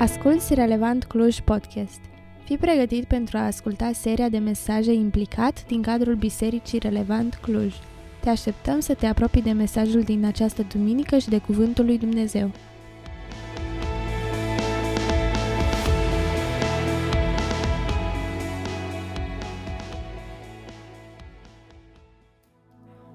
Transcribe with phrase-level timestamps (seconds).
[0.00, 2.00] Asculți Relevant Cluj Podcast.
[2.44, 7.74] Fii pregătit pentru a asculta seria de mesaje implicat din cadrul Bisericii Relevant Cluj.
[8.20, 12.50] Te așteptăm să te apropii de mesajul din această duminică și de Cuvântul lui Dumnezeu.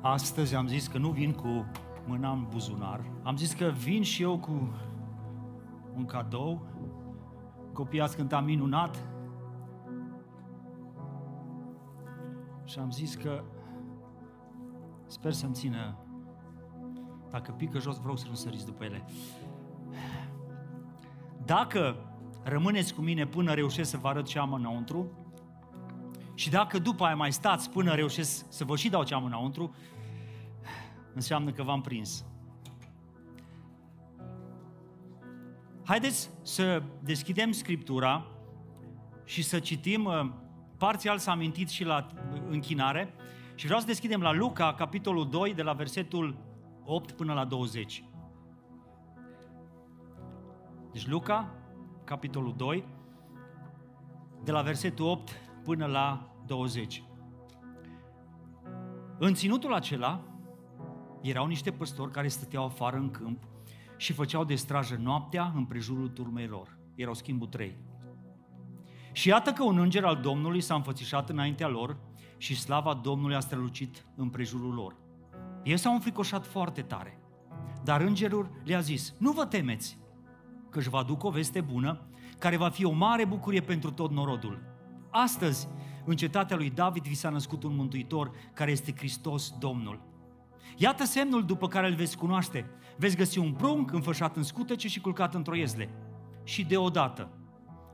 [0.02, 1.66] Astăzi am zis că nu vin cu
[2.08, 3.04] mâna în buzunar.
[3.24, 4.74] Am zis că vin și eu cu
[5.96, 6.66] un cadou.
[7.74, 9.08] Copiii ați cântat minunat.
[12.64, 13.44] Și am zis că
[15.06, 15.98] sper să-mi țină
[17.32, 19.06] dacă pică jos, vreau să nu săriți după ele.
[21.46, 21.96] Dacă
[22.44, 25.12] rămâneți cu mine până reușesc să vă arăt ce am înăuntru,
[26.34, 29.76] și dacă după aia mai stați până reușesc să vă și dau ce am înăuntru,
[31.14, 32.26] înseamnă că v-am prins.
[35.86, 38.26] Haideți să deschidem Scriptura
[39.24, 40.30] și să citim, uh,
[40.78, 42.08] parțial s-a amintit și la
[42.50, 43.14] închinare,
[43.56, 46.38] și vreau să deschidem la Luca, capitolul 2, de la versetul
[46.86, 48.04] 8 până la 20.
[50.92, 51.56] Deci Luca,
[52.04, 52.86] capitolul 2,
[54.44, 55.32] de la versetul 8
[55.64, 57.04] până la 20.
[59.18, 60.22] În ținutul acela
[61.22, 63.44] erau niște păstori care stăteau afară în câmp
[63.98, 66.78] și făceau de strajă noaptea în prejurul turmei lor.
[66.96, 67.78] Erau schimbul trei.
[69.12, 71.98] Și iată că un înger al Domnului s-a înfățișat înaintea lor
[72.38, 74.96] și slava Domnului a strălucit în prejurul lor.
[75.64, 77.20] Ei s-au înfricoșat foarte tare.
[77.84, 79.98] Dar îngerul le-a zis, nu vă temeți,
[80.70, 82.08] că își va aduc o veste bună,
[82.40, 84.62] care va fi o mare bucurie pentru tot norodul.
[85.10, 85.68] Astăzi,
[86.06, 90.02] în cetatea lui David vi s-a născut un mântuitor, care este Hristos Domnul.
[90.78, 92.70] Iată semnul după care îl veți cunoaște.
[92.98, 95.90] Veți găsi un prunc înfășat în scutece și culcat într-o iezle.
[96.44, 97.30] Și deodată,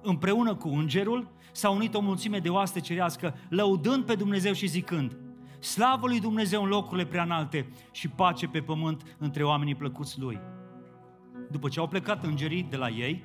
[0.02, 5.18] împreună cu îngerul, s-a unit o mulțime de oaste cerească, lăudând pe Dumnezeu și zicând,
[5.60, 10.40] Slavă lui Dumnezeu în locurile prea înalte și pace pe pământ între oamenii plăcuți lui.
[11.50, 13.24] După ce au plecat îngerii de la ei,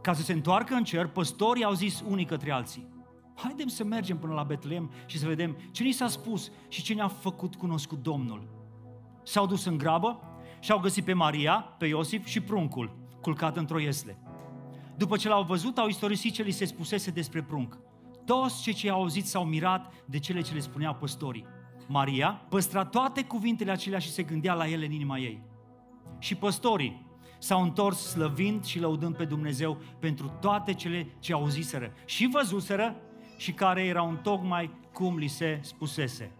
[0.00, 2.86] ca să se întoarcă în cer, păstorii au zis unii către alții,
[3.34, 6.94] Haidem să mergem până la Betlehem și să vedem ce ni s-a spus și ce
[6.94, 8.48] ne-a făcut cunoscut Domnul.
[9.22, 10.20] S-au dus în grabă
[10.60, 14.18] și au găsit pe Maria, pe Iosif și pruncul, culcat într-o iesle.
[14.96, 17.78] După ce l-au văzut, au istorisit ce li se spusese despre prunc.
[18.24, 21.46] Toți cei ce au auzit s-au mirat de cele ce le spuneau păstorii.
[21.88, 25.42] Maria păstra toate cuvintele acelea și se gândea la ele în inima ei.
[26.18, 27.06] Și păstorii
[27.38, 32.96] s-au întors slăvind și lăudând pe Dumnezeu pentru toate cele ce auziseră și văzuseră
[33.42, 36.32] și care erau tocmai cum li se spusese.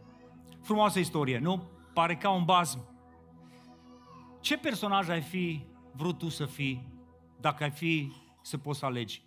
[0.60, 1.70] Frumoasă istorie, nu?
[1.92, 2.80] Pare ca un bazm.
[4.40, 6.92] Ce personaj ai fi vrut tu să fii
[7.41, 8.12] dacă ai fi
[8.42, 9.22] să poți să alegi?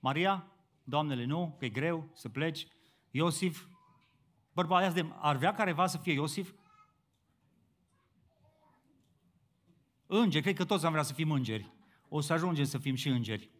[0.00, 0.46] Maria?
[0.84, 2.66] Doamnele, nu, că e greu să pleci.
[3.10, 3.66] Iosif?
[4.52, 6.52] Bărbați de ar vrea careva să fie Iosif?
[10.06, 11.72] Îngeri, cred că toți am vrea să fim îngeri.
[12.08, 13.50] O să ajungem să fim și îngeri.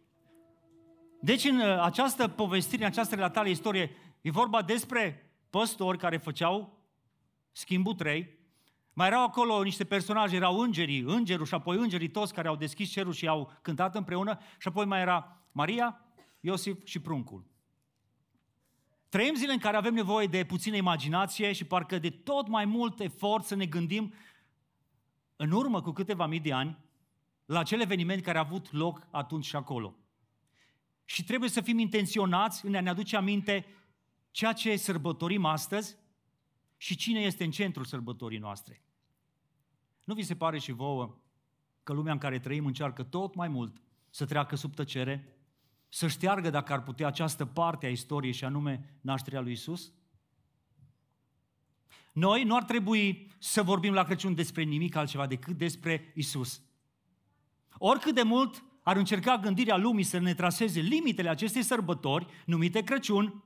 [1.21, 3.91] Deci în uh, această povestire, în această relatare istorie,
[4.21, 6.77] e vorba despre păstori care făceau
[7.51, 8.37] schimbul trei,
[8.93, 12.89] mai erau acolo niște personaje, erau îngerii, îngerul și apoi îngerii toți care au deschis
[12.89, 16.01] cerul și au cântat împreună și apoi mai era Maria,
[16.39, 17.43] Iosif și pruncul.
[19.09, 22.99] Trăim zile în care avem nevoie de puțină imaginație și parcă de tot mai mult
[22.99, 24.13] efort să ne gândim
[25.35, 26.77] în urmă cu câteva mii de ani
[27.45, 29.95] la acel eveniment care a avut loc atunci și acolo.
[31.09, 33.65] Și trebuie să fim intenționați în a ne aduce aminte
[34.31, 35.95] ceea ce sărbătorim astăzi
[36.77, 38.81] și cine este în centrul sărbătorii noastre.
[40.03, 41.17] Nu vi se pare și vouă
[41.83, 45.37] că lumea în care trăim încearcă tot mai mult să treacă sub tăcere,
[45.87, 49.91] să șteargă dacă ar putea această parte a istoriei și anume nașterea lui Isus?
[52.13, 56.61] Noi nu ar trebui să vorbim la Crăciun despre nimic altceva decât despre Isus.
[57.77, 63.43] Oricât de mult ar încerca gândirea lumii să ne traseze limitele acestei sărbători, numite Crăciun,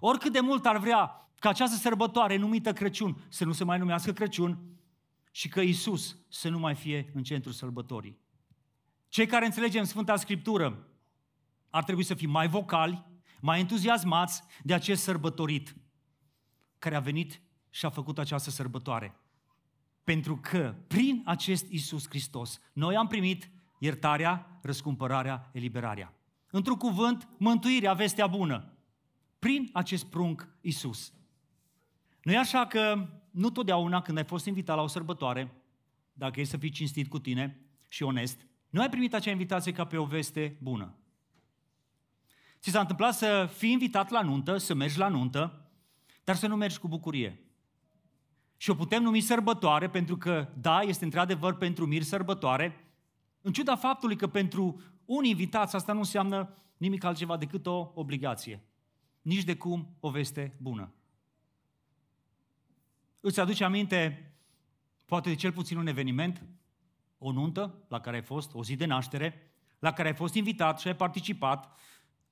[0.00, 4.12] oricât de mult ar vrea ca această sărbătoare numită Crăciun să nu se mai numească
[4.12, 4.58] Crăciun
[5.30, 8.18] și că Isus să nu mai fie în centrul sărbătorii.
[9.08, 10.88] Cei care înțelegem Sfânta Scriptură
[11.70, 13.06] ar trebui să fim mai vocali,
[13.40, 15.76] mai entuziasmați de acest sărbătorit
[16.78, 19.16] care a venit și a făcut această sărbătoare.
[20.04, 23.52] Pentru că prin acest Isus Hristos noi am primit
[23.84, 26.12] iertarea, răscumpărarea, eliberarea.
[26.50, 28.72] Într-un cuvânt, mântuirea, vestea bună.
[29.38, 31.12] Prin acest prunc Isus.
[32.22, 35.54] Nu e așa că nu totdeauna când ai fost invitat la o sărbătoare,
[36.12, 37.58] dacă e să fii cinstit cu tine,
[37.88, 40.94] și onest, nu ai primit acea invitație ca pe o veste bună.
[42.60, 45.68] Ți s-a întâmplat să fii invitat la nuntă, să mergi la nuntă,
[46.24, 47.38] dar să nu mergi cu bucurie.
[48.56, 52.83] Și o putem numi sărbătoare pentru că, da, este într-adevăr pentru mir sărbătoare,
[53.44, 58.64] în ciuda faptului că pentru un invitat asta nu înseamnă nimic altceva decât o obligație.
[59.22, 60.94] Nici de cum o veste bună.
[63.20, 64.32] Îți aduce aminte,
[65.04, 66.44] poate de cel puțin un eveniment,
[67.18, 70.80] o nuntă la care ai fost, o zi de naștere, la care ai fost invitat
[70.80, 71.78] și ai participat,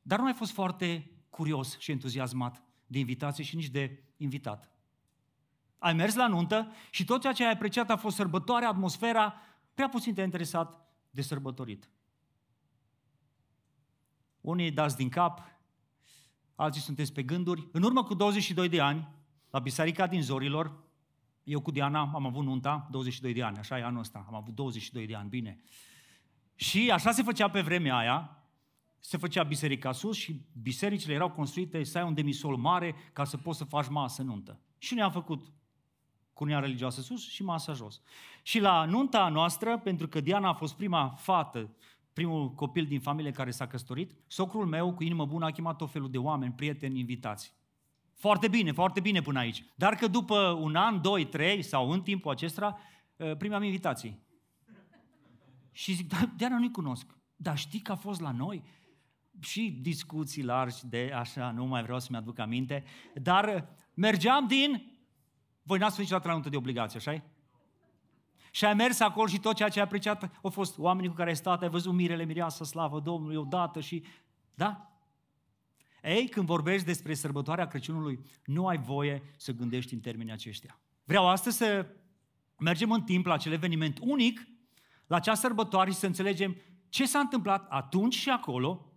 [0.03, 4.71] dar nu ai fost foarte curios și entuziasmat de invitație și nici de invitat.
[5.79, 9.35] Ai mers la nuntă și tot ceea ce ai apreciat a fost sărbătoarea, atmosfera,
[9.75, 10.82] prea puțin te-a interesat
[11.13, 11.91] de sărbătorit.
[14.41, 15.43] Unii dați din cap,
[16.55, 17.69] alții sunteți pe gânduri.
[17.73, 19.09] În urmă cu 22 de ani,
[19.51, 20.83] la Biserica din Zorilor,
[21.45, 24.55] eu cu Diana am avut nunta, 22 de ani, așa e anul ăsta, am avut
[24.55, 25.61] 22 de ani, bine.
[26.55, 28.43] Și așa se făcea pe vremea aia,
[29.01, 33.37] se făcea biserica sus și bisericile erau construite să ai un demisol mare ca să
[33.37, 34.61] poți să faci masă nuntă.
[34.79, 35.53] Și noi am făcut
[36.33, 38.01] cunia religioasă sus și masa jos.
[38.43, 41.77] Și la nunta noastră, pentru că Diana a fost prima fată,
[42.13, 45.91] primul copil din familie care s-a căsătorit, socrul meu, cu inimă bună, a chemat tot
[45.91, 47.55] felul de oameni, prieteni, invitați.
[48.15, 49.65] Foarte bine, foarte bine până aici.
[49.75, 52.79] Dar că după un an, doi, trei sau în timpul acesta,
[53.21, 54.19] ă, primeam invitații.
[55.73, 57.07] Și zic, da, Diana nu-i cunosc.
[57.37, 58.63] Dar știi că a fost la noi?
[59.41, 64.92] Și discuții largi de așa, nu mai vreau să-mi aduc aminte, dar mergeam din...
[65.63, 67.23] Voi n-ați fost niciodată la nuntă de obligație, așa
[68.55, 71.29] și ai mers acolo și tot ceea ce ai apreciat au fost oamenii cu care
[71.29, 74.05] ai stat, ai văzut mirele, mireasă, slavă Domnului odată și...
[74.55, 74.93] Da?
[76.03, 80.81] Ei, când vorbești despre sărbătoarea Crăciunului, nu ai voie să gândești în termenii aceștia.
[81.05, 81.87] Vreau astăzi să
[82.59, 84.47] mergem în timp la acel eveniment unic,
[85.07, 86.57] la acea sărbătoare și să înțelegem
[86.89, 88.93] ce s-a întâmplat atunci și acolo,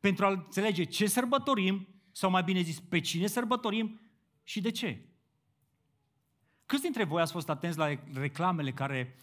[0.00, 4.00] pentru a înțelege ce sărbătorim, sau mai bine zis, pe cine sărbătorim
[4.42, 5.04] și de ce.
[6.70, 9.16] Câți dintre voi ați fost atenți la reclamele care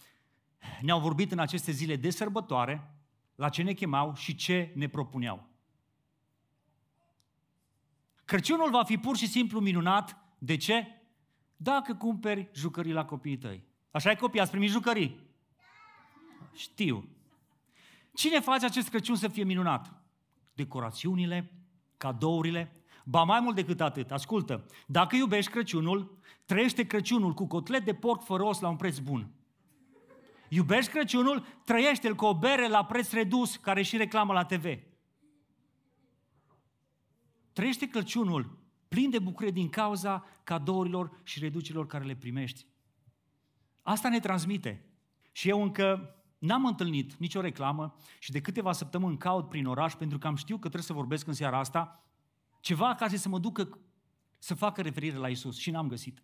[0.80, 2.94] ne-au vorbit în aceste zile de sărbătoare,
[3.34, 5.48] la ce ne chemau și ce ne propuneau?
[8.24, 10.18] Crăciunul va fi pur și simplu minunat.
[10.38, 10.86] De ce?
[11.56, 13.64] Dacă cumperi jucării la copiii tăi.
[13.90, 15.20] Așa e copii, ați primit jucării?
[16.54, 17.08] Știu.
[18.14, 19.92] Cine face acest Crăciun să fie minunat?
[20.54, 21.52] Decorațiunile,
[21.96, 22.72] cadourile,
[23.04, 24.10] ba mai mult decât atât.
[24.10, 26.17] Ascultă, dacă iubești Crăciunul,
[26.48, 29.30] trăiește Crăciunul cu cotlet de porc fără os la un preț bun.
[30.48, 34.64] Iubești Crăciunul, trăiește-l cu o bere la preț redus, care și reclamă la TV.
[37.52, 38.58] Trăiește Crăciunul
[38.88, 42.66] plin de bucurie din cauza cadourilor și reducerilor care le primești.
[43.82, 44.86] Asta ne transmite.
[45.32, 50.18] Și eu încă n-am întâlnit nicio reclamă și de câteva săptămâni caut prin oraș pentru
[50.18, 52.04] că am știu că trebuie să vorbesc în seara asta
[52.60, 53.78] ceva care să mă ducă
[54.38, 56.22] să facă referire la Isus și n-am găsit.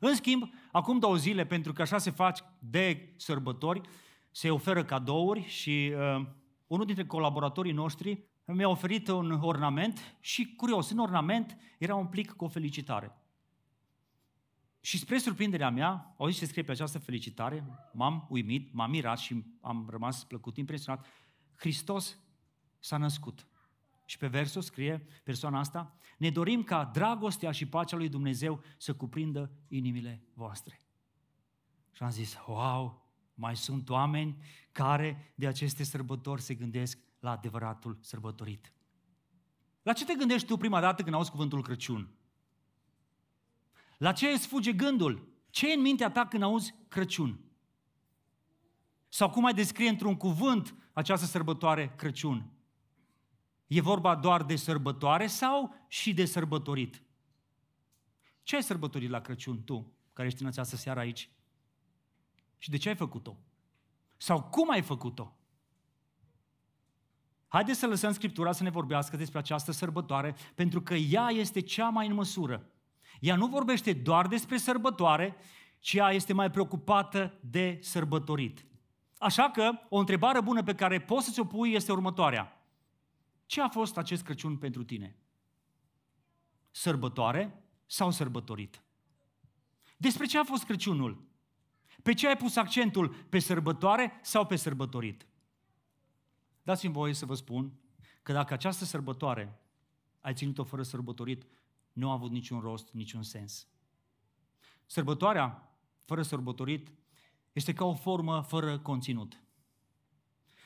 [0.00, 3.80] În schimb, acum două zile, pentru că așa se fac de sărbători,
[4.30, 6.26] se oferă cadouri și uh,
[6.66, 12.30] unul dintre colaboratorii noștri mi-a oferit un ornament și, curios, în ornament era un plic
[12.30, 13.16] cu o felicitare.
[14.80, 19.18] Și spre surprinderea mea, au zis ce scrie pe această felicitare, m-am uimit, m-am mirat
[19.18, 21.06] și am rămas plăcut, impresionat.
[21.54, 22.18] Hristos
[22.78, 23.46] s-a născut.
[24.06, 28.94] Și pe versul scrie persoana asta, ne dorim ca dragostea și pacea lui Dumnezeu să
[28.94, 30.82] cuprindă inimile voastre.
[31.92, 34.36] Și am zis, wow, mai sunt oameni
[34.72, 38.72] care de aceste sărbători se gândesc la adevăratul sărbătorit.
[39.82, 42.10] La ce te gândești tu prima dată când auzi cuvântul Crăciun?
[43.98, 45.28] La ce îți fuge gândul?
[45.50, 47.40] Ce e în mintea ta când auzi Crăciun?
[49.08, 52.50] Sau cum ai descrie într-un cuvânt această sărbătoare Crăciun?
[53.66, 57.02] E vorba doar de sărbătoare sau și de sărbătorit?
[58.42, 61.30] Ce ai sărbătorit la Crăciun tu, care ești în această seară aici?
[62.58, 63.36] Și de ce ai făcut-o?
[64.16, 65.36] Sau cum ai făcut-o?
[67.48, 71.88] Haideți să lăsăm Scriptura să ne vorbească despre această sărbătoare, pentru că ea este cea
[71.88, 72.70] mai în măsură.
[73.20, 75.36] Ea nu vorbește doar despre sărbătoare,
[75.78, 78.66] ci ea este mai preocupată de sărbătorit.
[79.18, 82.55] Așa că, o întrebare bună pe care poți să-ți o pui este următoarea.
[83.46, 85.16] Ce a fost acest Crăciun pentru tine?
[86.70, 88.82] Sărbătoare sau sărbătorit?
[89.96, 91.24] Despre ce a fost Crăciunul?
[92.02, 93.08] Pe ce ai pus accentul?
[93.08, 95.26] Pe sărbătoare sau pe sărbătorit?
[96.62, 97.72] Dați-mi voie să vă spun
[98.22, 99.60] că dacă această sărbătoare
[100.20, 101.46] ai ținut-o fără sărbătorit,
[101.92, 103.68] nu a avut niciun rost, niciun sens.
[104.86, 106.92] Sărbătoarea fără sărbătorit
[107.52, 109.40] este ca o formă fără conținut.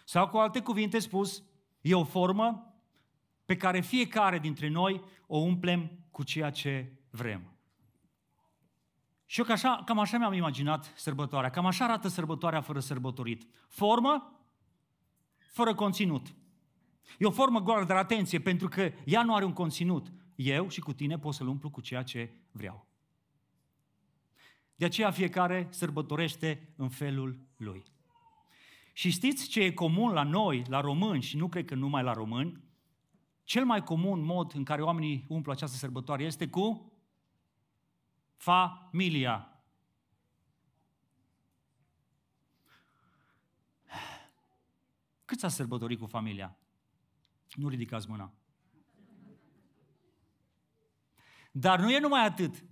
[0.04, 1.42] Sau cu alte cuvinte spus,
[1.80, 2.69] e o formă
[3.50, 7.56] pe care fiecare dintre noi o umplem cu ceea ce vrem.
[9.26, 11.50] Și eu că așa, cam așa mi-am imaginat sărbătoarea.
[11.50, 13.46] Cam așa arată sărbătoarea fără sărbătorit.
[13.68, 14.40] Formă,
[15.52, 16.34] fără conținut.
[17.18, 20.12] E o formă goală, dar atenție, pentru că ea nu are un conținut.
[20.34, 22.86] Eu și cu tine pot să-l umplu cu ceea ce vreau.
[24.74, 27.84] De aceea fiecare sărbătorește în felul lui.
[28.92, 32.12] Și știți ce e comun la noi, la români, și nu cred că numai la
[32.12, 32.68] români?
[33.50, 36.92] Cel mai comun mod în care oamenii umplu această sărbătoare este cu
[38.36, 39.62] familia.
[45.24, 46.56] Cât s-a sărbătorit cu familia?
[47.54, 48.32] Nu ridicați mâna.
[51.52, 52.64] Dar nu e numai atât.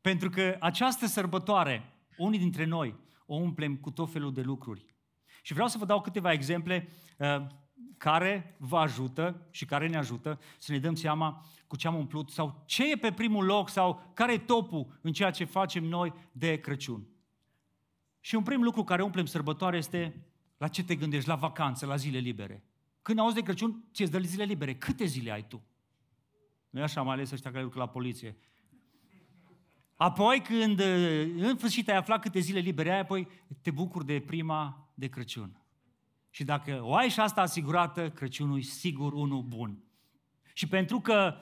[0.00, 2.96] Pentru că această sărbătoare, unii dintre noi,
[3.26, 4.94] o umplem cu tot felul de lucruri.
[5.42, 7.46] Și vreau să vă dau câteva exemple uh,
[7.96, 12.30] care vă ajută și care ne ajută să ne dăm seama cu ce am umplut
[12.30, 16.12] sau ce e pe primul loc sau care e topul în ceea ce facem noi
[16.32, 17.06] de Crăciun.
[18.20, 21.96] Și un prim lucru care umplem sărbătoare este la ce te gândești, la vacanță, la
[21.96, 22.64] zile libere.
[23.02, 24.74] Când auzi de Crăciun, ți-e dă zile libere.
[24.74, 25.62] Câte zile ai tu?
[26.70, 28.36] Nu așa, mai ales ăștia care lucră la poliție.
[29.94, 33.28] Apoi, când în sfârșit ai aflat câte zile libere ai, apoi
[33.62, 35.65] te bucuri de prima de Crăciun.
[36.36, 39.84] Și dacă o ai și asta asigurată, Crăciunul e sigur unul bun.
[40.52, 41.34] Și pentru că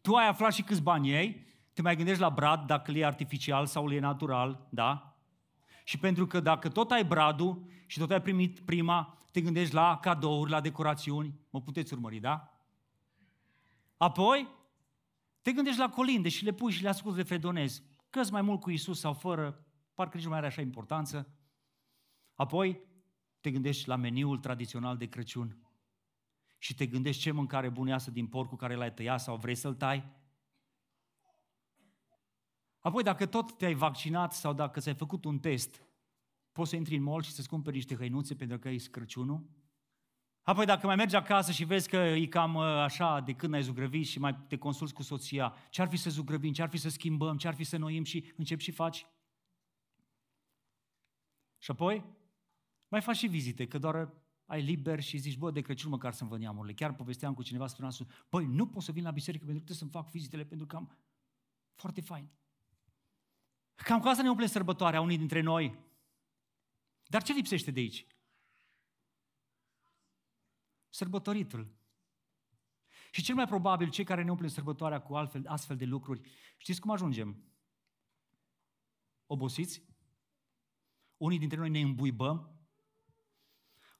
[0.00, 3.66] tu ai aflat și câți bani ei, te mai gândești la brad, dacă e artificial
[3.66, 5.16] sau e natural, da?
[5.84, 9.98] Și pentru că dacă tot ai bradul și tot ai primit prima, te gândești la
[9.98, 12.60] cadouri, la decorațiuni, mă puteți urmări, da?
[13.96, 14.48] Apoi,
[15.42, 17.82] te gândești la colinde și le pui și le asculți de fredonezi.
[18.10, 21.28] că mai mult cu Isus sau fără, parcă nici nu mai are așa importanță.
[22.34, 22.80] Apoi,
[23.46, 25.56] te gândești la meniul tradițional de Crăciun
[26.58, 29.74] și te gândești ce mâncare bună iasă din porcul care l-ai tăiat sau vrei să-l
[29.74, 30.12] tai.
[32.80, 35.82] Apoi, dacă tot te-ai vaccinat sau dacă ți-ai făcut un test,
[36.52, 39.50] poți să intri în mall și să-ți cumperi niște hăinuțe pentru că e Crăciunul.
[40.42, 43.62] Apoi dacă mai mergi acasă și vezi că e cam uh, așa de când ai
[43.62, 46.76] zugrăvit și mai te consulți cu soția, ce ar fi să zugrăvim, ce ar fi
[46.76, 49.06] să schimbăm, ce ar fi să noim și începi și faci.
[51.58, 52.15] Și apoi
[52.88, 54.12] mai faci și vizite, că doar
[54.46, 56.74] ai liber și zici, bă, de Crăciun măcar să-mi văd neamurile.
[56.74, 57.92] Chiar povesteam cu cineva, spuneam,
[58.28, 60.76] băi, nu pot să vin la biserică pentru că trebuie să-mi fac vizitele, pentru că
[60.76, 60.98] am
[61.74, 62.30] foarte fain.
[63.74, 65.78] Cam cu asta ne umple sărbătoarea unii dintre noi.
[67.06, 68.06] Dar ce lipsește de aici?
[70.88, 71.74] Sărbătoritul.
[73.10, 76.80] Și cel mai probabil, cei care ne umple sărbătoarea cu altfel, astfel de lucruri, știți
[76.80, 77.44] cum ajungem?
[79.26, 79.82] Obosiți?
[81.16, 82.55] Unii dintre noi ne îmbuibăm,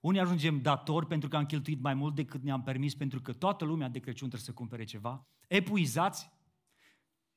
[0.00, 3.64] unii ajungem datori pentru că am cheltuit mai mult decât ne-am permis, pentru că toată
[3.64, 5.26] lumea de Crăciun trebuie să cumpere ceva.
[5.48, 6.30] Epuizați.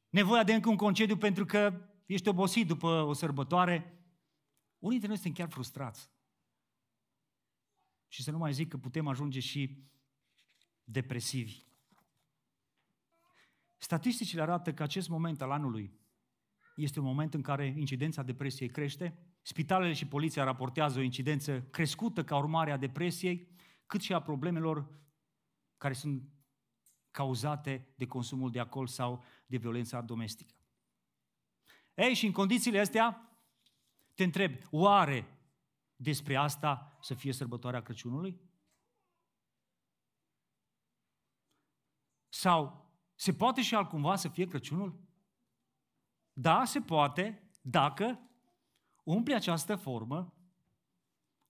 [0.09, 3.75] Nevoia de încă un concediu pentru că ești obosit după o sărbătoare.
[4.79, 6.11] Unii dintre noi suntem chiar frustrați.
[8.07, 9.83] Și să nu mai zic că putem ajunge și
[10.83, 11.67] depresivi.
[13.77, 15.99] Statisticile arată că acest moment al anului
[16.79, 22.23] este un moment în care incidența depresiei crește, spitalele și poliția raportează o incidență crescută
[22.23, 23.47] ca urmare a depresiei,
[23.85, 24.89] cât și a problemelor
[25.77, 26.23] care sunt
[27.11, 30.53] cauzate de consumul de alcool sau de violența domestică.
[31.93, 33.39] Ei, și în condițiile astea,
[34.13, 35.37] te întreb, oare
[35.95, 38.41] despre asta să fie sărbătoarea Crăciunului?
[42.29, 45.08] Sau se poate și altcumva să fie Crăciunul?
[46.41, 48.19] Da, se poate, dacă
[49.03, 50.33] umple această formă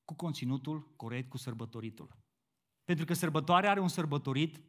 [0.05, 2.17] cu conținutul corect, cu sărbătoritul.
[2.83, 4.61] Pentru că sărbătoarea are un sărbătorit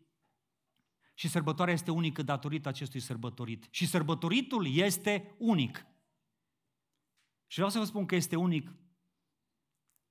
[1.15, 3.67] și sărbătoarea este unică datorită acestui sărbătorit.
[3.71, 5.87] Și sărbătoritul este unic.
[7.47, 8.75] Și vreau să vă spun că este unic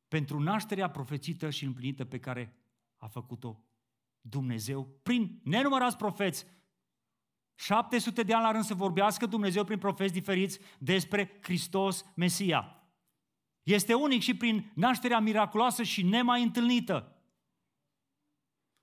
[0.08, 2.58] pentru nașterea profețită și împlinită pe care
[2.98, 3.64] a făcut-o
[4.22, 6.46] Dumnezeu prin nenumărați profeți.
[7.60, 12.84] 700 de ani la rând să vorbească Dumnezeu prin profeți diferiți despre Hristos Mesia.
[13.64, 17.24] Este unic și prin nașterea miraculoasă și nemai întâlnită.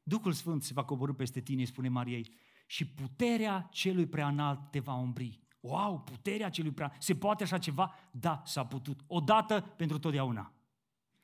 [0.03, 2.35] Duhul Sfânt se va coborâ peste tine, spune Mariei,
[2.67, 5.41] și puterea celui preanalt te va umbri.
[5.61, 6.97] Wow, puterea celui prea...
[6.99, 7.95] Se poate așa ceva?
[8.11, 9.01] Da, s-a putut.
[9.07, 10.55] Odată pentru totdeauna.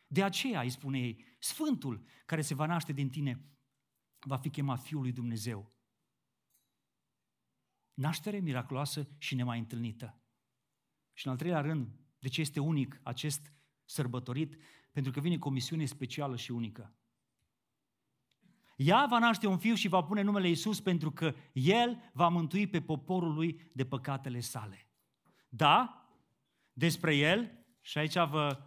[0.06, 3.46] De aceea îi spune ei, Sfântul care se va naște din tine
[4.18, 5.71] va fi chemat Fiul lui Dumnezeu.
[7.94, 10.16] Naștere miraculoasă și nemai întâlnită.
[11.12, 13.52] Și în al treilea rând, de ce este unic acest
[13.84, 14.56] sărbătorit?
[14.92, 16.94] Pentru că vine cu o misiune specială și unică.
[18.76, 22.66] Ea va naște un fiu și va pune numele Iisus pentru că El va mântui
[22.66, 24.86] pe poporul lui de păcatele sale.
[25.48, 26.06] Da,
[26.72, 28.62] despre El, și aici vă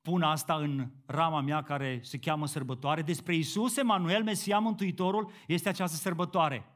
[0.00, 5.68] pun asta în rama mea care se cheamă sărbătoare, despre Iisus, Emanuel, Mesia Mântuitorul, este
[5.68, 6.71] această sărbătoare.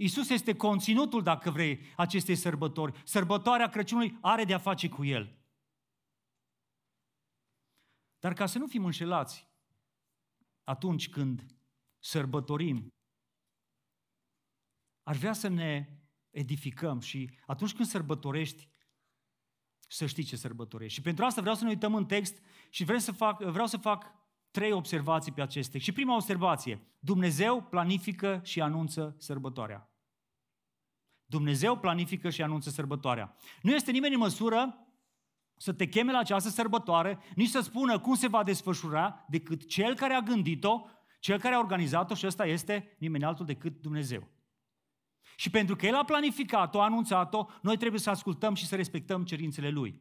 [0.00, 3.02] Iisus este conținutul, dacă vrei, acestei sărbători.
[3.04, 5.38] Sărbătoarea Crăciunului are de a face cu El.
[8.18, 9.48] Dar ca să nu fim înșelați,
[10.64, 11.46] atunci când
[11.98, 12.88] sărbătorim,
[15.02, 15.88] aș vrea să ne
[16.30, 18.68] edificăm și atunci când sărbătorești,
[19.88, 20.94] să știi ce sărbătorești.
[20.94, 23.76] Și pentru asta vreau să ne uităm în text și vreau să fac, vreau să
[23.76, 24.14] fac
[24.50, 25.84] trei observații pe acest text.
[25.84, 29.89] Și prima observație, Dumnezeu planifică și anunță sărbătoarea.
[31.30, 33.36] Dumnezeu planifică și anunță sărbătoarea.
[33.62, 34.86] Nu este nimeni în măsură
[35.56, 39.94] să te cheme la această sărbătoare, nici să spună cum se va desfășura, decât cel
[39.94, 40.86] care a gândit-o,
[41.20, 44.28] cel care a organizat-o și ăsta este nimeni altul decât Dumnezeu.
[45.36, 49.24] Și pentru că El a planificat-o, a anunțat-o, noi trebuie să ascultăm și să respectăm
[49.24, 50.00] cerințele Lui.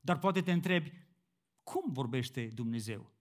[0.00, 0.92] Dar poate te întrebi,
[1.62, 3.12] cum vorbește Dumnezeu?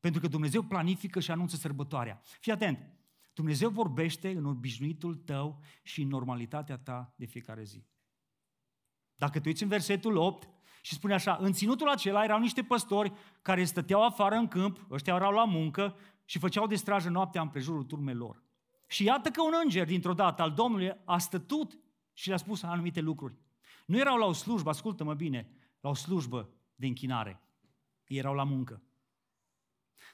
[0.00, 2.20] Pentru că Dumnezeu planifică și anunță sărbătoarea.
[2.40, 2.97] Fii atent,
[3.38, 7.86] Dumnezeu vorbește în obișnuitul tău și în normalitatea ta de fiecare zi.
[9.14, 10.48] Dacă tu uiți în versetul 8
[10.82, 15.14] și spune așa, în ținutul acela erau niște păstori care stăteau afară în câmp, ăștia
[15.14, 18.42] erau la muncă și făceau de strajă noaptea împrejurul turmelor.
[18.86, 21.78] Și iată că un înger dintr-o dată al Domnului a stătut
[22.12, 23.38] și le-a spus anumite lucruri.
[23.86, 27.42] Nu erau la o slujbă, ascultă-mă bine, la o slujbă de închinare.
[28.06, 28.82] Erau la muncă.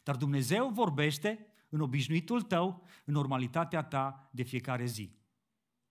[0.03, 5.17] Dar Dumnezeu vorbește în obișnuitul tău, în normalitatea ta de fiecare zi.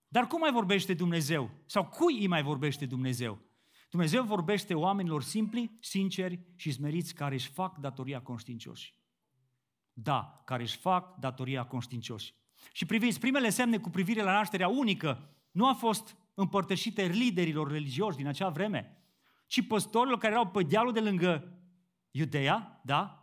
[0.07, 1.49] Dar cum mai vorbește Dumnezeu?
[1.65, 3.41] Sau cui îi mai vorbește Dumnezeu?
[3.89, 8.93] Dumnezeu vorbește oamenilor simpli, sinceri și smeriți care își fac datoria conștiincioși.
[9.93, 12.33] Da, care își fac datoria conștiincioși.
[12.71, 18.17] Și priviți, primele semne cu privire la nașterea unică nu au fost împărtășite liderilor religioși
[18.17, 18.97] din acea vreme,
[19.47, 21.57] ci păstorilor care erau pe dealul de lângă
[22.11, 23.22] Iudeea, da?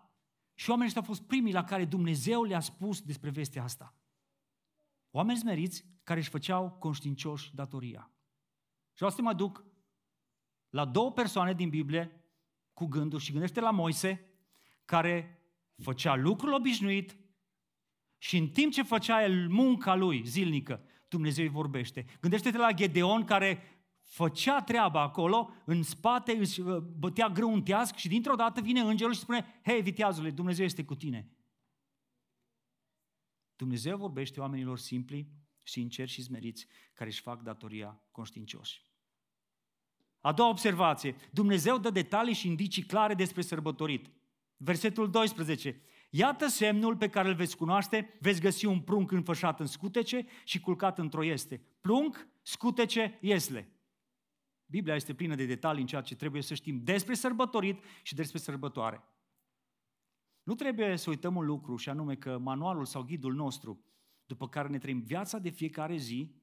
[0.60, 3.94] Și oamenii ăștia au fost primii la care Dumnezeu le-a spus despre vestea asta.
[5.10, 8.10] Oameni smeriți care își făceau conștiincioși datoria.
[8.88, 9.64] Și vreau să mă duc
[10.70, 12.24] la două persoane din Biblie
[12.72, 14.30] cu gândul și gândește la Moise,
[14.84, 15.42] care
[15.82, 17.16] făcea lucrul obișnuit
[18.18, 22.04] și în timp ce făcea el munca lui zilnică, Dumnezeu îi vorbește.
[22.20, 23.79] Gândește-te la Gedeon care
[24.10, 28.80] făcea treaba acolo, în spate își uh, bătea grâu un teasc și dintr-o dată vine
[28.80, 31.30] îngerul și spune, hei, viteazule, Dumnezeu este cu tine.
[33.56, 35.28] Dumnezeu vorbește oamenilor simpli,
[35.62, 38.82] sinceri și smeriți, care își fac datoria conștiincioși.
[40.20, 41.16] A doua observație.
[41.32, 44.10] Dumnezeu dă detalii și indicii clare despre sărbătorit.
[44.56, 45.82] Versetul 12.
[46.10, 50.60] Iată semnul pe care îl veți cunoaște, veți găsi un prunc înfășat în scutece și
[50.60, 51.62] culcat într-o este.
[51.80, 53.79] Plunc, scutece, iesle.
[54.70, 58.38] Biblia este plină de detalii în ceea ce trebuie să știm despre sărbătorit și despre
[58.38, 59.04] sărbătoare.
[60.42, 63.84] Nu trebuie să uităm un lucru și anume că manualul sau ghidul nostru,
[64.26, 66.34] după care ne trăim viața de fiecare zi,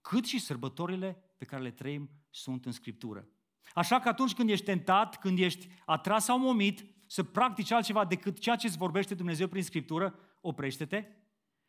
[0.00, 3.28] cât și sărbătorile pe care le trăim sunt în Scriptură.
[3.74, 8.38] Așa că atunci când ești tentat, când ești atras sau momit să practici altceva decât
[8.38, 11.06] ceea ce îți vorbește Dumnezeu prin Scriptură, oprește-te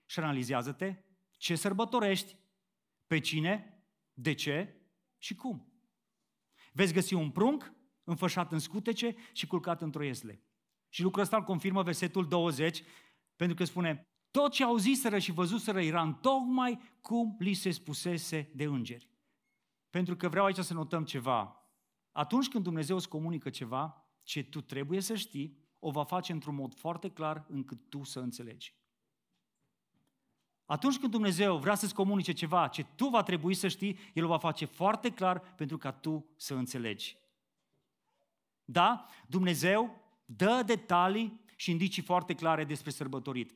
[0.05, 0.95] și analizează-te
[1.38, 2.36] ce sărbătorești,
[3.07, 3.83] pe cine,
[4.13, 4.83] de ce
[5.23, 5.73] și cum.
[6.71, 10.43] Veți găsi un prunc înfășat în scutece și culcat într-o iesle.
[10.89, 12.83] Și lucrul ăsta îl confirmă versetul 20,
[13.36, 18.63] pentru că spune, tot ce auziseră și văzuseră era tocmai cum li se spusese de
[18.63, 19.09] îngeri.
[19.89, 21.67] Pentru că vreau aici să notăm ceva.
[22.12, 26.55] Atunci când Dumnezeu îți comunică ceva, ce tu trebuie să știi, o va face într-un
[26.55, 28.75] mod foarte clar încât tu să înțelegi.
[30.65, 34.28] Atunci când Dumnezeu vrea să-ți comunice ceva ce tu va trebui să știi, El o
[34.28, 37.17] va face foarte clar pentru ca tu să înțelegi.
[38.65, 39.06] Da?
[39.28, 43.56] Dumnezeu dă detalii și indicii foarte clare despre sărbătorit.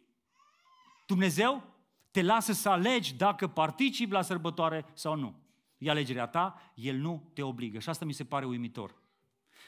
[1.06, 1.64] Dumnezeu
[2.12, 5.36] te lasă să alegi dacă participi la sărbătoare sau nu.
[5.78, 7.80] E alegerea ta, El nu te obligă.
[7.80, 8.96] Și asta mi se pare uimitor.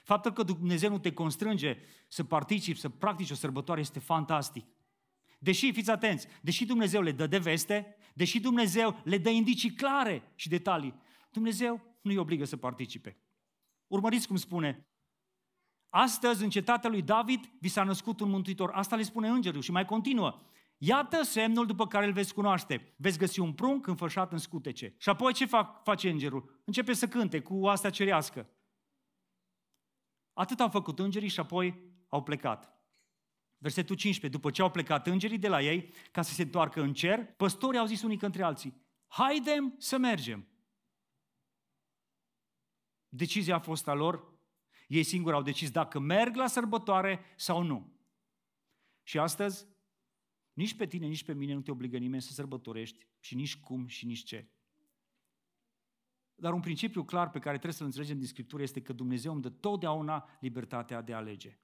[0.04, 4.66] Faptul că Dumnezeu nu te constrânge să participi, să practici o sărbătoare este fantastic.
[5.40, 10.32] Deși, fiți atenți, deși Dumnezeu le dă de veste, deși Dumnezeu le dă indicii clare
[10.36, 13.18] și detalii, Dumnezeu nu îi obligă să participe.
[13.88, 14.88] Urmăriți cum spune,
[15.90, 18.72] astăzi în cetatea lui David vi s-a născut un mântuitor.
[18.72, 20.42] Asta le spune îngerul și mai continuă.
[20.78, 22.94] Iată semnul după care îl veți cunoaște.
[22.98, 24.96] Veți găsi un prunc înfășat în scutece.
[24.98, 26.62] Și apoi ce fac, face îngerul?
[26.66, 28.50] Începe să cânte cu asta cerească.
[30.34, 32.79] Atât au făcut îngerii și apoi au plecat.
[33.62, 34.40] Versetul 15.
[34.40, 37.80] După ce au plecat îngerii de la ei ca să se întoarcă în cer, păstorii
[37.80, 40.48] au zis unii către alții, haidem să mergem.
[43.10, 44.40] Decizia a fost a lor,
[44.88, 47.94] ei singuri au decis dacă merg la sărbătoare sau nu.
[49.04, 49.68] Și astăzi,
[50.54, 53.88] nici pe tine, nici pe mine nu te obligă nimeni să sărbătorești și nici cum
[53.88, 54.50] și nici ce.
[56.36, 59.42] Dar un principiu clar pe care trebuie să-l înțelegem din Scriptură este că Dumnezeu îmi
[59.42, 61.60] dă totdeauna libertatea de a alege.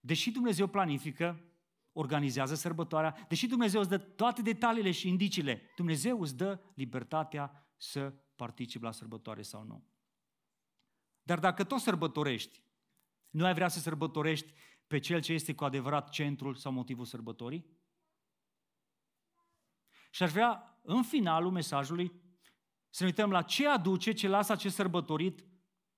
[0.00, 1.44] Deși Dumnezeu planifică,
[1.92, 8.14] organizează sărbătoarea, deși Dumnezeu îți dă toate detaliile și indiciile, Dumnezeu îți dă libertatea să
[8.36, 9.84] participi la sărbătoare sau nu.
[11.22, 12.62] Dar dacă tot sărbătorești,
[13.30, 14.52] nu ai vrea să sărbătorești
[14.86, 17.78] pe cel ce este cu adevărat centrul sau motivul sărbătorii?
[20.10, 22.12] Și aș vrea, în finalul mesajului,
[22.88, 25.44] să ne uităm la ce aduce, ce lasă acest sărbătorit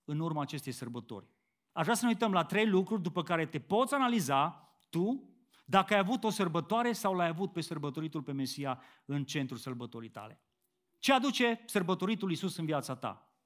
[0.05, 1.29] în urma acestei sărbători.
[1.73, 5.33] Aș vrea să ne uităm la trei lucruri după care te poți analiza tu
[5.65, 10.09] dacă ai avut o sărbătoare sau l-ai avut pe sărbătoritul pe Mesia în centrul sărbătorii
[10.09, 10.41] tale.
[10.99, 13.37] Ce aduce sărbătoritul Iisus în viața ta?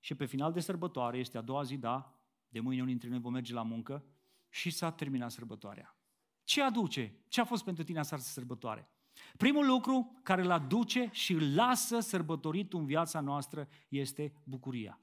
[0.00, 2.14] Și pe final de sărbătoare, este a doua zi, da,
[2.48, 4.04] de mâine unii dintre noi vom merge la muncă
[4.48, 5.96] și s-a terminat sărbătoarea.
[6.44, 7.24] Ce aduce?
[7.28, 8.88] Ce a fost pentru tine această sărbătoare?
[9.36, 14.98] Primul lucru care îl aduce și îl lasă sărbătoritul în viața noastră este bucuria.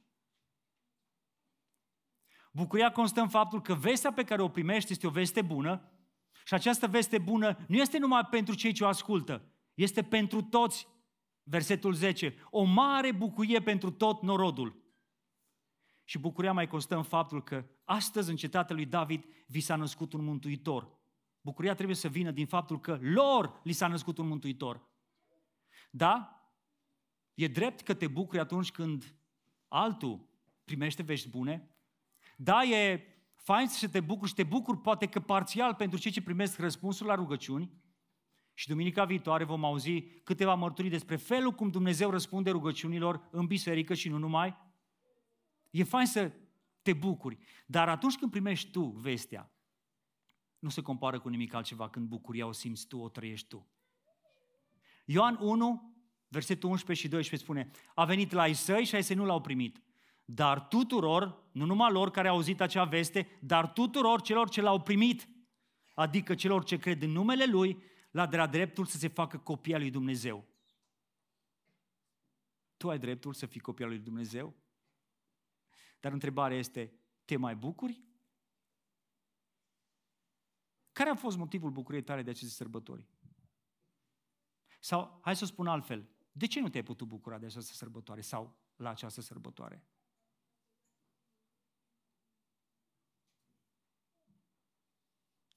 [2.51, 5.91] Bucuria constă în faptul că vestea pe care o primești este o veste bună
[6.45, 10.87] și această veste bună nu este numai pentru cei ce o ascultă, este pentru toți.
[11.43, 12.35] Versetul 10.
[12.49, 14.81] O mare bucurie pentru tot norodul.
[16.03, 20.13] Și bucuria mai constă în faptul că astăzi în cetatea lui David vi s-a născut
[20.13, 20.99] un mântuitor.
[21.41, 24.89] Bucuria trebuie să vină din faptul că lor li s-a născut un mântuitor.
[25.91, 26.35] Da?
[27.33, 29.15] E drept că te bucuri atunci când
[29.67, 30.29] altul
[30.63, 31.75] primește vești bune,
[32.43, 33.03] da, e
[33.35, 37.05] fain să te bucuri și te bucuri poate că parțial pentru cei ce primesc răspunsul
[37.07, 37.71] la rugăciuni.
[38.53, 43.93] Și duminica viitoare vom auzi câteva mărturii despre felul cum Dumnezeu răspunde rugăciunilor în biserică
[43.93, 44.57] și nu numai.
[45.69, 46.31] E fain să
[46.81, 47.37] te bucuri.
[47.65, 49.51] Dar atunci când primești tu vestea,
[50.59, 53.67] nu se compară cu nimic altceva când bucuria o simți tu, o trăiești tu.
[55.05, 55.95] Ioan 1,
[56.27, 59.41] versetul 11 și 12 spune, a venit la ei săi și ai să nu l-au
[59.41, 59.81] primit.
[60.33, 64.81] Dar tuturor, nu numai lor care au auzit acea veste, dar tuturor celor ce l-au
[64.81, 65.29] primit,
[65.93, 69.89] adică celor ce cred în numele Lui, la a dreptul să se facă copia lui
[69.89, 70.47] Dumnezeu.
[72.77, 74.55] Tu ai dreptul să fii copia lui Dumnezeu?
[75.99, 76.93] Dar întrebarea este,
[77.25, 78.01] te mai bucuri?
[80.91, 83.07] Care a fost motivul bucuriei tale de aceste sărbători?
[84.79, 88.55] Sau, hai să spun altfel, de ce nu te-ai putut bucura de această sărbătoare sau
[88.75, 89.85] la această sărbătoare?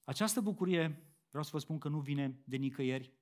[0.05, 0.83] Această bucurie,
[1.29, 3.13] vreau să vă spun că nu vine de nicăieri,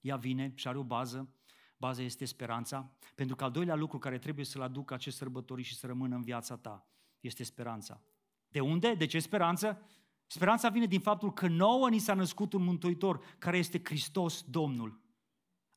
[0.00, 1.28] ea vine și are o bază,
[1.76, 5.76] baza este speranța, pentru că al doilea lucru care trebuie să-l aducă acest sărbători și
[5.76, 6.86] să rămână în viața ta
[7.20, 8.02] este speranța.
[8.48, 8.94] De unde?
[8.94, 9.82] De ce speranță?
[10.26, 15.00] Speranța vine din faptul că nouă ni s-a născut un mântuitor, care este Hristos Domnul.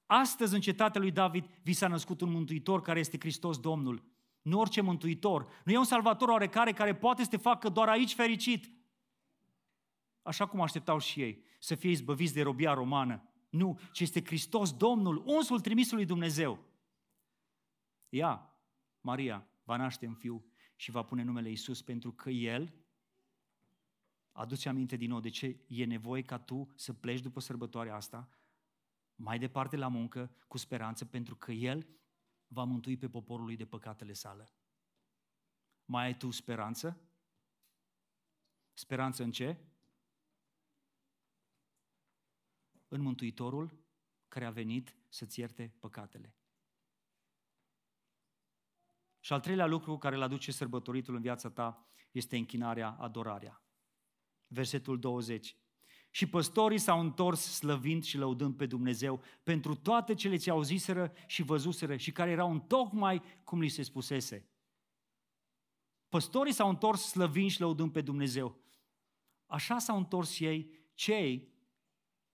[0.06, 4.04] Astăzi în cetatea lui David vi s-a născut un mântuitor care este Hristos Domnul.
[4.42, 5.48] Nu orice mântuitor.
[5.66, 8.81] Nu e un salvator oarecare care poate să te facă doar aici fericit,
[10.22, 13.24] așa cum așteptau și ei, să fie izbăviți de robia romană.
[13.50, 16.60] Nu, ci este Hristos Domnul, unsul trimisul lui Dumnezeu.
[18.10, 18.56] Ea,
[19.02, 22.74] Maria, va naște un fiu și va pune numele Isus pentru că El,
[24.32, 28.30] aduce aminte din nou de ce e nevoie ca tu să pleci după sărbătoarea asta,
[29.16, 31.88] mai departe la muncă, cu speranță, pentru că El
[32.48, 34.54] va mântui pe poporul lui de păcatele sale.
[35.86, 37.02] Mai ai tu speranță?
[38.74, 39.58] Speranță în ce?
[42.92, 43.78] În Mântuitorul
[44.28, 46.36] care a venit să-ți ierte păcatele.
[49.20, 53.64] Și al treilea lucru care îl aduce sărbătoritul în viața ta este închinarea, adorarea.
[54.48, 55.58] Versetul 20.
[56.10, 61.44] Și păstorii s-au întors slăvind și lăudând pe Dumnezeu pentru toate cele ce auziseră și
[61.44, 64.50] văzuseră și care erau în tocmai cum li se spusese.
[66.10, 68.60] Păstorii s-au întors slăvind și lăudând pe Dumnezeu.
[69.46, 71.52] Așa s-au întors ei, cei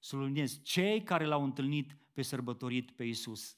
[0.08, 3.58] subliniez, cei care l-au întâlnit pe sărbătorit pe Isus.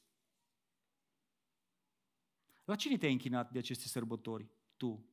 [2.64, 4.50] La cine te-ai închinat de aceste sărbători?
[4.78, 5.06] Tu.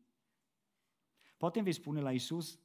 [1.36, 2.60] Poate îmi vei spune la Isus?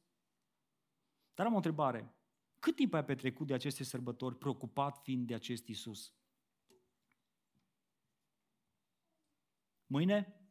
[1.34, 2.16] Dar am o întrebare.
[2.60, 6.14] Cât timp ai petrecut de aceste sărbători preocupat fiind de acest Isus?
[9.86, 10.42] Mâine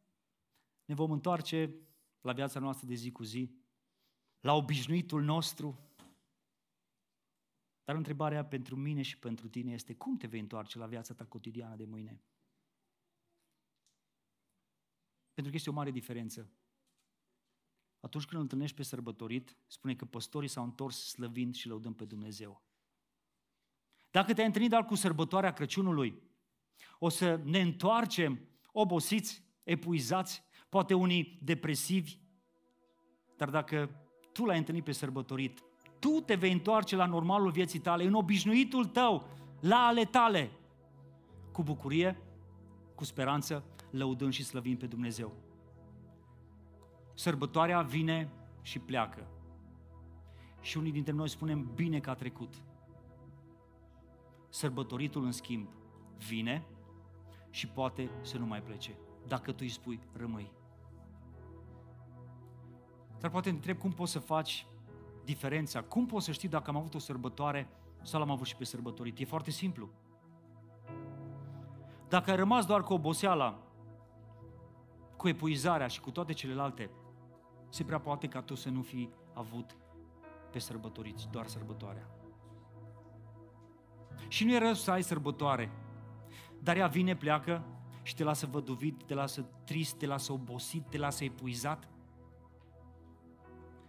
[0.85, 1.75] ne vom întoarce
[2.21, 3.55] la viața noastră de zi cu zi,
[4.39, 5.90] la obișnuitul nostru.
[7.91, 11.25] Dar întrebarea pentru mine și pentru tine este cum te vei întoarce la viața ta
[11.25, 12.21] cotidiană de mâine?
[15.33, 16.51] Pentru că este o mare diferență.
[17.99, 22.05] Atunci când îl întâlnești pe sărbătorit, spune că păstorii s-au întors slăvind și lăudând pe
[22.05, 22.63] Dumnezeu.
[24.11, 26.21] Dacă te-ai întâlnit doar cu sărbătoarea Crăciunului,
[26.99, 28.39] o să ne întoarcem
[28.71, 32.17] obosiți, epuizați, poate unii depresivi,
[33.37, 35.63] dar dacă tu l-ai întâlnit pe sărbătorit,
[36.01, 39.23] tu te vei întoarce la normalul vieții tale, în obișnuitul tău,
[39.59, 40.51] la ale tale,
[41.51, 42.21] cu bucurie,
[42.95, 45.33] cu speranță, lăudând și slăvind pe Dumnezeu.
[47.13, 48.29] Sărbătoarea vine
[48.61, 49.27] și pleacă.
[50.61, 52.53] Și unii dintre noi spunem bine că a trecut.
[54.49, 55.67] Sărbătoritul, în schimb,
[56.27, 56.63] vine
[57.49, 58.97] și poate să nu mai plece.
[59.27, 60.51] Dacă tu îi spui, rămâi.
[63.19, 64.65] Dar poate te întreb cum poți să faci
[65.23, 67.69] diferența, cum poți să știi dacă am avut o sărbătoare
[68.01, 69.19] sau l-am avut și pe sărbătorit.
[69.19, 69.89] E foarte simplu.
[72.07, 73.59] Dacă ai rămas doar cu oboseala,
[75.17, 76.89] cu epuizarea și cu toate celelalte,
[77.69, 79.75] se prea poate ca tu să nu fi avut
[80.51, 82.07] pe sărbătoriți, doar sărbătoarea.
[84.27, 85.71] Și nu e rău să ai sărbătoare,
[86.59, 87.63] dar ea vine, pleacă
[88.01, 91.87] și te lasă văduvit, te lasă trist, te lasă obosit, te lasă epuizat.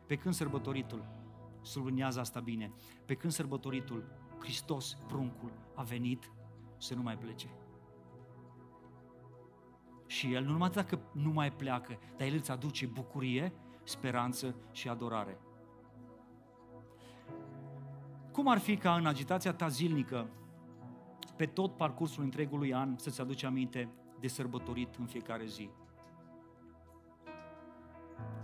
[0.06, 1.04] Pe când sărbătoritul,
[1.62, 2.72] subliniază asta bine,
[3.04, 4.04] pe când sărbătoritul,
[4.38, 6.30] Hristos, pruncul, a venit
[6.76, 7.48] să nu mai plece.
[10.06, 13.52] Și El nu numai dacă nu mai pleacă, dar El îți aduce bucurie,
[13.84, 15.38] speranță și adorare.
[18.32, 20.28] Cum ar fi ca în agitația ta zilnică,
[21.36, 23.88] pe tot parcursul întregului an, să-ți aduci aminte
[24.20, 25.70] de sărbătorit în fiecare zi?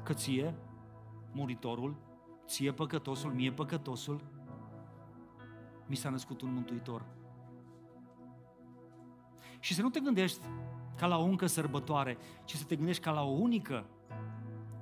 [0.02, 0.54] Că ție,
[1.32, 1.96] muritorul,
[2.48, 4.20] ție păcătosul, mie păcătosul,
[5.86, 7.04] mi s-a născut un mântuitor.
[9.58, 10.40] Și să nu te gândești
[10.96, 13.86] ca la o încă sărbătoare, ci să te gândești ca la o unică,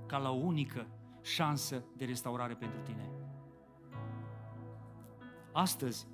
[0.07, 0.87] ca la o unică
[1.23, 3.11] șansă de restaurare pentru tine.
[5.53, 6.07] Astăzi,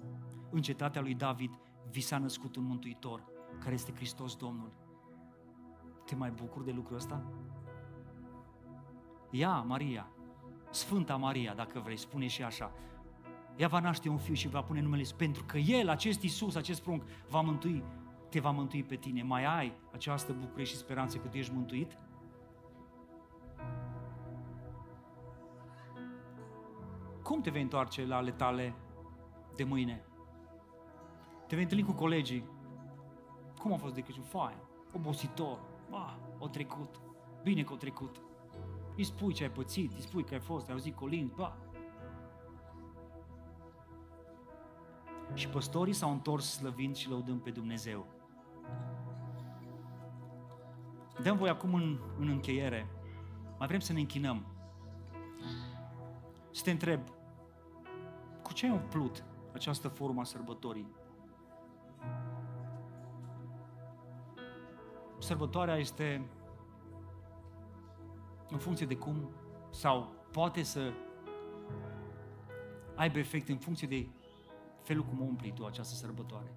[0.50, 1.58] în cetatea lui David,
[1.90, 3.24] vi s-a născut un mântuitor,
[3.58, 4.72] care este Hristos Domnul.
[6.04, 7.22] Te mai bucuri de lucrul ăsta?
[9.30, 10.11] Ea, Maria,
[10.72, 12.72] Sfânta Maria, dacă vrei, spune și așa,
[13.56, 16.82] ea va naște un fiu și va pune numele pentru că El, acest Isus, acest
[16.82, 17.84] prunc, va mântui,
[18.28, 19.22] te va mântui pe tine.
[19.22, 21.98] Mai ai această bucurie și speranță că tu ești mântuit?
[27.22, 28.74] Cum te vei întoarce la ale tale
[29.56, 30.04] de mâine?
[31.46, 32.44] Te vei întâlni cu colegii.
[33.58, 34.22] Cum a fost de Crăciun?
[34.22, 34.56] Fain,
[34.94, 35.58] obositor.
[35.90, 37.00] Ah, o trecut.
[37.42, 38.22] Bine că o trecut.
[38.96, 41.56] Îi spui ce ai pățit, îi spui că ai fost, ai auzit colin, ba.
[45.34, 48.06] Și păstorii s-au întors slăvind și lăudând pe Dumnezeu.
[51.22, 52.86] Dăm voi acum în, în încheiere.
[53.58, 54.46] Mai vrem să ne închinăm.
[56.50, 57.00] Să te întreb,
[58.42, 60.86] cu ce ai umplut această formă a sărbătorii?
[65.18, 66.26] Sărbătoarea este
[68.52, 69.30] în funcție de cum
[69.70, 70.92] sau poate să
[72.94, 74.08] aibă efect în funcție de
[74.82, 76.52] felul cum umpli tu această sărbătoare.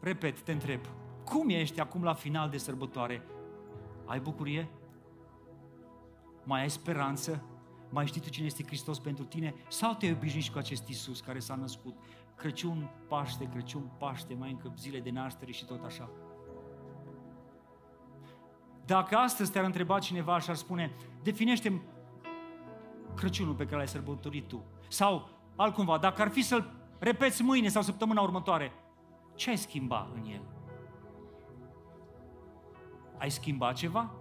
[0.00, 0.80] Repet, te întreb,
[1.24, 3.22] cum ești acum la final de sărbătoare?
[4.04, 4.68] Ai bucurie?
[6.44, 7.42] Mai ai speranță?
[7.90, 9.54] Mai știi tu cine este Hristos pentru tine?
[9.68, 11.94] Sau te obișnuiești cu acest Isus care s-a născut?
[12.34, 16.10] Crăciun, Paște, Crăciun, Paște, mai încă zile de naștere și tot așa.
[18.88, 21.82] Dacă astăzi te-ar întreba cineva și ar spune, definește
[23.14, 24.64] Crăciunul pe care l-ai sărbătorit tu.
[24.88, 28.72] Sau altcumva, dacă ar fi să-l repeți mâine sau săptămâna următoare,
[29.34, 30.42] ce ai schimba în el?
[33.18, 34.14] Ai schimba ceva?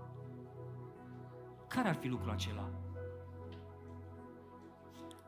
[1.67, 2.69] Care ar fi lucrul acela?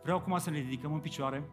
[0.02, 1.49] Vreau acum să ne dedicăm în picioare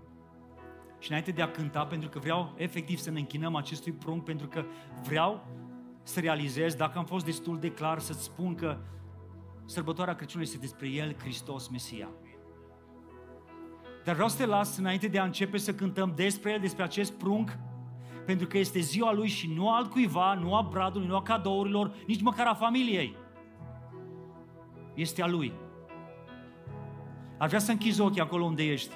[0.98, 4.46] și înainte de a cânta, pentru că vreau efectiv să ne închinăm acestui prunc, pentru
[4.46, 4.64] că
[5.02, 5.44] vreau
[6.06, 8.78] să realizez, dacă am fost destul de clar, să-ți spun că
[9.64, 12.08] sărbătoarea Crăciunului este despre El, Hristos, Mesia.
[14.04, 17.12] Dar vreau să te las înainte de a începe să cântăm despre El, despre acest
[17.12, 17.58] prunc,
[18.26, 21.94] pentru că este ziua Lui și nu al cuiva, nu a bradului, nu a cadourilor,
[22.06, 23.16] nici măcar a familiei.
[24.94, 25.52] Este a Lui.
[27.38, 28.94] Ar vrea să închizi ochii acolo unde ești.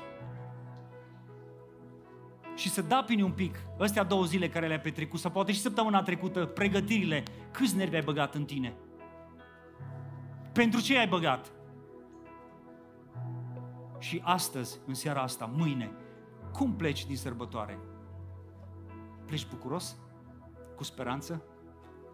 [2.60, 6.02] Și să dapini un pic astea două zile care le-ai petrecut, sau poate și săptămâna
[6.02, 8.74] trecută, pregătirile, câți nervi ai băgat în tine?
[10.52, 11.52] Pentru ce ai băgat?
[13.98, 15.90] Și astăzi, în seara asta, mâine,
[16.52, 17.78] cum pleci din sărbătoare?
[19.26, 19.96] Pleci bucuros?
[20.76, 21.42] Cu speranță?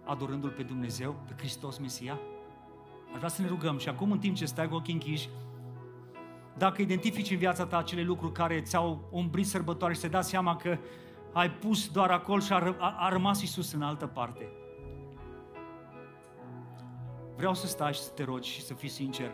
[0.04, 2.20] Adorându-L pe Dumnezeu, pe Hristos Mesia?
[3.12, 5.28] Aș vrea să ne rugăm și acum în timp ce stai cu ochii închiși,
[6.58, 10.56] dacă identifici în viața ta acele lucruri care ți-au umbrit sărbătoare și te dai seama
[10.56, 10.78] că
[11.32, 14.48] ai pus doar acolo și a, r- a, a rămas Isus în altă parte.
[17.36, 19.30] Vreau să stai și să te rogi și să fii sincer.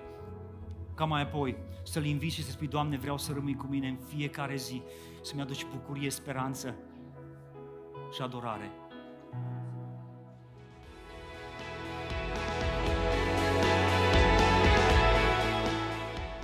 [0.94, 3.96] Ca mai apoi să-L inviți și să spui, Doamne, vreau să rămâi cu mine în
[3.96, 4.82] fiecare zi,
[5.20, 6.74] să-mi aduci bucurie, speranță
[8.12, 8.70] și adorare.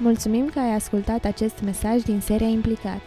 [0.00, 3.00] Mulțumim că ai ascultat acest mesaj din seria Implicat.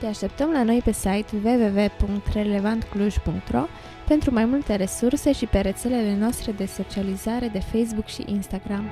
[0.00, 3.66] Te așteptăm la noi pe site www.relevantcluj.ro
[4.06, 8.84] pentru mai multe resurse și pe rețelele noastre de socializare de Facebook și Instagram.